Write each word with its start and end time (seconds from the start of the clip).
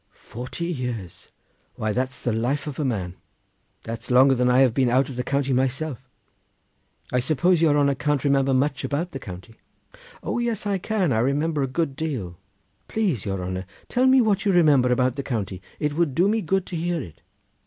"Forty 0.15 0.65
years! 0.65 1.29
why 1.75 1.91
that's 1.93 2.23
the 2.23 2.33
life 2.33 2.65
of 2.65 2.79
a 2.79 2.83
man. 2.83 3.17
That's 3.83 4.09
longer 4.09 4.33
than 4.33 4.49
I 4.49 4.61
have 4.61 4.73
been 4.73 4.89
out 4.89 5.09
of 5.09 5.15
the 5.15 5.21
county 5.23 5.53
myself. 5.53 6.09
I 7.11 7.19
suppose 7.19 7.61
your 7.61 7.77
honour 7.77 7.93
can't 7.93 8.23
remember 8.23 8.51
much 8.51 8.83
about 8.83 9.11
the 9.11 9.19
county." 9.19 9.57
"O 10.23 10.39
yes 10.39 10.65
I 10.65 10.79
can, 10.79 11.13
I 11.13 11.19
remember 11.19 11.61
a 11.61 11.67
good 11.67 11.95
deal." 11.95 12.39
"Please 12.87 13.25
your 13.27 13.43
honour 13.43 13.67
tell 13.89 14.07
me 14.07 14.21
what 14.21 14.43
you 14.43 14.51
remember 14.51 14.91
about 14.91 15.17
the 15.17 15.21
county. 15.21 15.61
It 15.79 15.93
would 15.93 16.15
do 16.15 16.27
me 16.27 16.41
good 16.41 16.65
to 16.65 16.75
hear 16.75 16.99
it." 16.99 17.21